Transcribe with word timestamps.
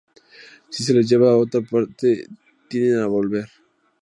Si 0.71 0.83
se 0.83 0.95
las 0.95 1.07
lleva 1.07 1.29
a 1.29 1.37
otra 1.37 1.61
parte 1.61 2.27
tienden 2.67 3.01
a 3.01 3.05
volver. 3.05 3.47